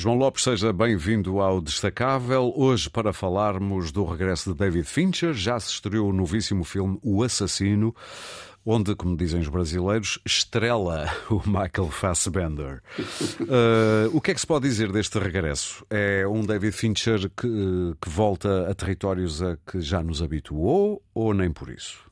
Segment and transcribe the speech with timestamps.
[0.00, 2.52] João Lopes, seja bem-vindo ao Destacável.
[2.54, 7.20] Hoje, para falarmos do regresso de David Fincher, já se estreou o novíssimo filme O
[7.24, 7.92] Assassino,
[8.64, 12.80] onde, como dizem os brasileiros, estrela o Michael Fassbender.
[13.40, 15.84] Uh, o que é que se pode dizer deste regresso?
[15.90, 21.34] É um David Fincher que, que volta a territórios a que já nos habituou ou
[21.34, 22.07] nem por isso?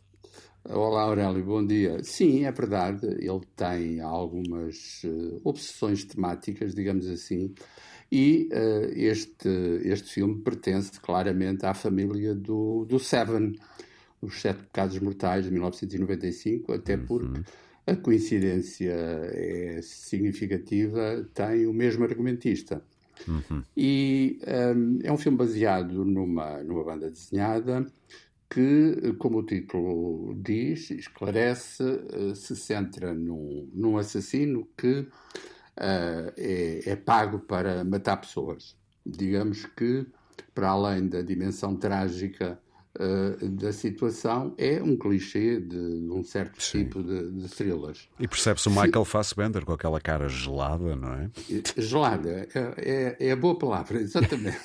[0.68, 2.02] Olá Aurélio, bom dia.
[2.02, 7.54] Sim, é verdade, ele tem algumas uh, obsessões temáticas, digamos assim,
[8.10, 9.48] e uh, este,
[9.84, 13.56] este filme pertence claramente à família do, do Seven,
[14.20, 17.06] Os Sete Pecados Mortais, de 1995, até uhum.
[17.06, 17.42] porque
[17.86, 22.82] a coincidência é significativa, tem o mesmo argumentista.
[23.28, 23.62] Uhum.
[23.76, 24.40] E
[24.76, 27.86] um, é um filme baseado numa, numa banda desenhada
[28.48, 36.80] que, como o título diz, esclarece, eh, se centra num, num assassino que uh, é,
[36.90, 38.76] é, pago para matar pessoas.
[39.04, 40.06] Digamos que,
[40.54, 42.58] para além da dimensão trágica
[43.00, 46.84] uh, da situação, é um clichê de, de um certo Sim.
[46.84, 48.08] tipo de, de thrillers.
[48.18, 51.30] E percebe-se o Michael Fassbender com aquela cara gelada, não é?
[51.76, 54.58] Gelada, é, é, é a boa palavra, exatamente.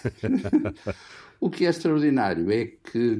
[1.39, 3.17] O que é extraordinário é que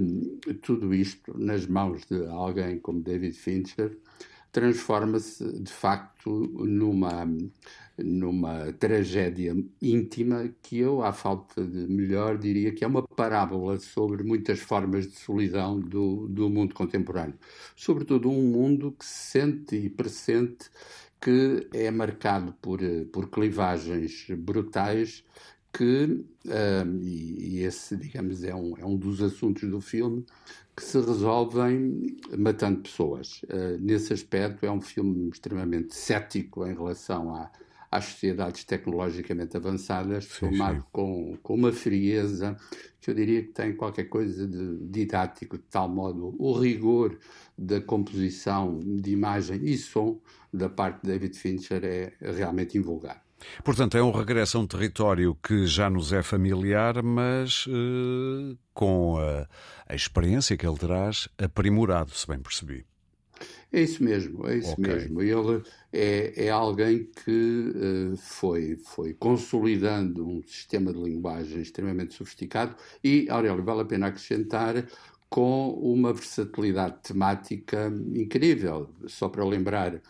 [0.62, 3.98] tudo isto, nas mãos de alguém como David Fincher,
[4.52, 7.26] transforma-se de facto numa,
[7.98, 14.24] numa tragédia íntima que eu, à falta de melhor, diria que é uma parábola sobre
[14.24, 17.36] muitas formas de solidão do, do mundo contemporâneo.
[17.76, 20.70] Sobretudo um mundo que se sente e pressente
[21.22, 22.80] que é marcado por,
[23.14, 25.24] por clivagens brutais
[25.74, 26.26] que,
[27.02, 30.26] e, e, esse, digamos, é um, é um dos assuntos do filme,
[30.76, 33.42] que se resolvem matando pessoas.
[33.44, 37.52] Uh, nesse aspecto, é um filme extremamente cético em relação a,
[37.92, 40.88] às sociedades tecnologicamente avançadas, sim, filmado sim.
[40.92, 42.56] Com, com uma frieza
[43.02, 47.18] que eu diria que tem qualquer coisa de didático, de tal modo o rigor
[47.58, 50.20] da composição de imagem e som
[50.54, 53.24] da parte de David Fincher é realmente invulgar.
[53.64, 59.18] Portanto, é um regresso a um território que já nos é familiar, mas uh, com
[59.18, 59.48] a,
[59.88, 62.86] a, experiência que ele traz aprimorado, se bem percebi.
[63.74, 64.94] É isso mesmo, é isso okay.
[64.96, 65.22] mesmo.
[65.22, 65.64] Ele
[65.94, 73.28] é, é alguém que uh, foi, foi consolidando um sistema de linguagem extremamente sofisticado e,
[73.30, 74.86] Aurélio, vale a pena acrescentar
[75.30, 78.90] com uma versatilidade temática incrível.
[79.08, 80.02] Só para lembrar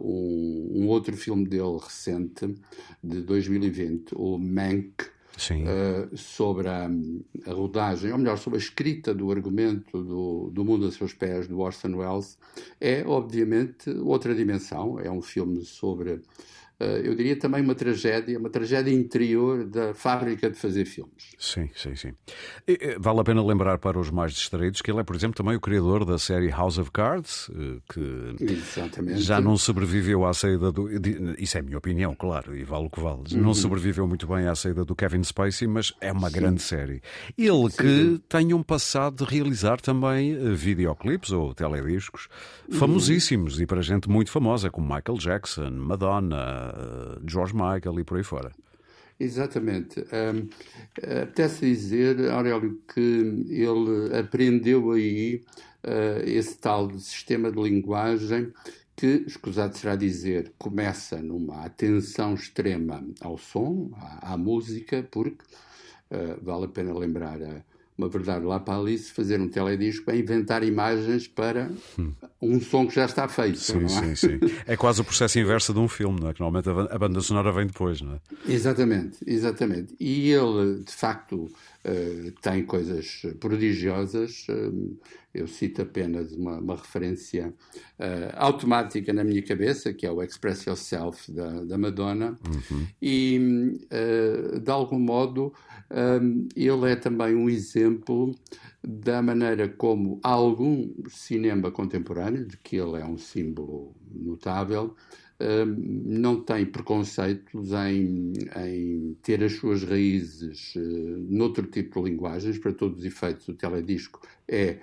[0.00, 2.54] um, um, outro filme dele recente,
[3.02, 6.88] de 2020, o Mank, uh, sobre a,
[7.46, 11.46] a, rodagem, ou melhor, sobre a escrita do argumento do, do Mundo a Seus Pés,
[11.46, 12.38] do Orson Welles,
[12.80, 14.98] é obviamente outra dimensão.
[14.98, 16.22] É um filme sobre
[16.75, 21.34] eh, eu diria também uma tragédia, uma tragédia interior da fábrica de fazer filmes.
[21.38, 22.12] Sim, sim, sim.
[22.66, 25.56] E, vale a pena lembrar para os mais distraídos que ele é, por exemplo, também
[25.56, 29.22] o criador da série House of Cards, eh, que Exatamente.
[29.22, 30.88] já não sobreviveu à saída do.
[31.38, 33.22] Isso é a minha opinião, claro, e vale o que vale.
[33.32, 33.42] Uhum.
[33.42, 36.36] Não sobreviveu muito bem à saída do Kevin Spacey, mas é uma sim.
[36.36, 37.00] grande série.
[37.38, 37.76] Ele sim.
[37.76, 42.28] que tem um passado de realizar também eh, videoclipes ou telediscos
[42.70, 42.78] uhum.
[42.78, 46.65] famosíssimos e para gente muito famosa, como Michael Jackson, Madonna.
[47.26, 48.52] George Michael e por aí fora.
[49.18, 50.00] Exatamente.
[50.00, 50.48] Um,
[51.22, 55.42] apetece dizer, Aurélio, que ele aprendeu aí
[55.84, 58.52] uh, esse tal sistema de linguagem
[58.94, 65.44] que, escusado será dizer, começa numa atenção extrema ao som, à, à música, porque
[66.10, 67.62] uh, vale a pena lembrar a
[67.96, 72.12] uma verdade lá para Alice, fazer um teledisco para inventar imagens para hum.
[72.40, 73.58] um som que já está feito.
[73.58, 73.88] Sim, é?
[73.88, 74.40] sim, sim.
[74.66, 76.34] É quase o processo inverso de um filme, não é?
[76.34, 78.20] Que normalmente a banda sonora vem depois, não é?
[78.46, 79.94] Exatamente, exatamente.
[79.98, 81.50] E ele, de facto,
[81.86, 84.46] uh, tem coisas prodigiosas.
[84.48, 84.98] Uh,
[85.32, 87.54] eu cito apenas uma, uma referência
[87.98, 92.86] uh, automática na minha cabeça, que é o Express Yourself da, da Madonna, uhum.
[93.00, 93.38] e
[94.62, 95.52] de algum modo
[95.90, 98.34] um, ele é também um exemplo
[98.82, 104.94] da maneira como algum cinema contemporâneo, de que ele é um símbolo notável,
[105.78, 110.80] não tem preconceitos em, em, ter as suas raízes uh,
[111.28, 112.58] noutro tipo de linguagens.
[112.58, 114.80] Para todos os efeitos, o teledisco é eh,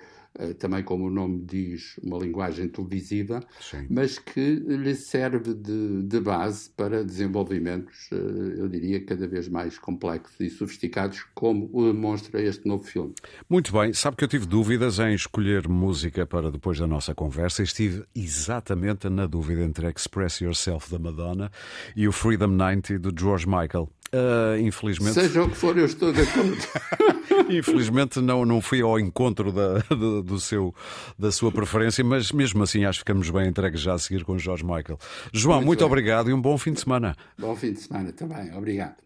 [0.58, 3.86] também como o nome diz, uma linguagem televisiva, Sim.
[3.88, 9.78] mas que lhe serve de, de, base para desenvolvimentos, eh, eu diria, cada vez mais
[9.78, 13.14] complexos e sofisticados, como o demonstra este novo filme.
[13.48, 17.62] Muito bem, sabe que eu tive dúvidas em escolher música para depois da nossa conversa
[17.62, 21.50] e estive exatamente na dúvida entre Express Yourself da Madonna
[21.94, 23.88] e o Freedom 90 do George Michael.
[24.12, 25.14] Uh, infelizmente.
[25.14, 26.56] Seja o que for, eu estou de acordo.
[27.50, 30.74] infelizmente não, não fui ao encontro da, do, do, seu,
[31.18, 34.32] da sua preferência, mas mesmo assim acho que ficamos bem entregues já a seguir com
[34.32, 34.98] o Jorge Michael.
[35.32, 37.16] João, muito, muito obrigado e um bom fim de semana.
[37.38, 38.52] Bom fim de semana também.
[38.56, 38.96] Obrigado.